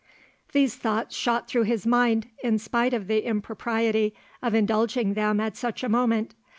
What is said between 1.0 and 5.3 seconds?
shot through his mind, in spite of the impropriety of indulging